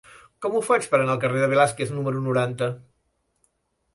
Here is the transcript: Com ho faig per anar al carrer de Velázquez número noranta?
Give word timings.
Com 0.43 0.53
ho 0.55 0.61
faig 0.67 0.85
per 0.93 0.97
anar 0.99 1.11
al 1.15 1.19
carrer 1.25 1.43
de 1.43 1.49
Velázquez 1.51 1.93
número 1.97 2.23
noranta? 2.29 2.73